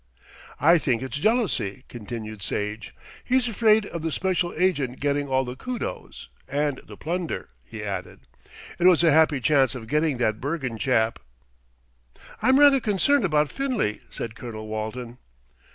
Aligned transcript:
"I 0.59 0.79
think 0.79 1.03
it's 1.03 1.17
jealousy," 1.17 1.83
continued 1.87 2.41
Sage. 2.41 2.95
"He's 3.23 3.47
afraid 3.47 3.85
of 3.85 4.01
the 4.01 4.11
special 4.11 4.51
agent 4.57 4.99
getting 4.99 5.27
all 5.27 5.45
the 5.45 5.55
kudos 5.55 6.27
and 6.49 6.81
the 6.87 6.97
plunder," 6.97 7.49
he 7.63 7.83
added. 7.83 8.21
"It 8.79 8.87
was 8.87 9.03
a 9.03 9.11
happy 9.11 9.39
chance 9.39 9.75
getting 9.85 10.17
that 10.17 10.41
Bergen 10.41 10.79
chap." 10.79 11.19
"I'm 12.41 12.59
rather 12.59 12.79
concerned 12.79 13.25
about 13.25 13.51
Finlay," 13.51 13.99
said 14.09 14.33
Colonel 14.35 14.65
Walton. 14.67 15.19